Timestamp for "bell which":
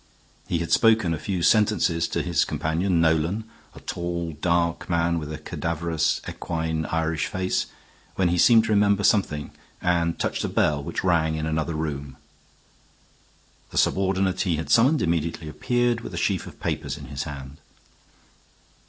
10.49-11.03